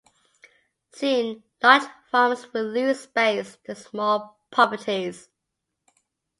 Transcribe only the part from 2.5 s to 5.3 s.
would lose space to small properties.